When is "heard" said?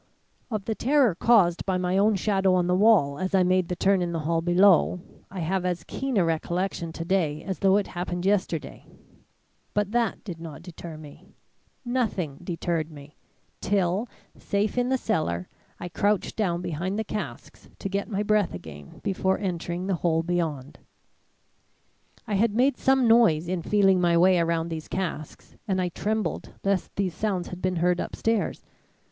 27.75-27.99